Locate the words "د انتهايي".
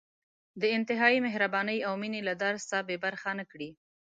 0.61-1.19